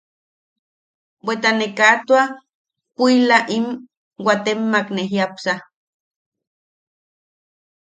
[1.23, 2.23] Bweta ne kaa tua
[2.95, 3.65] puʼilaika im
[4.25, 5.53] watemmak ne jiapsa.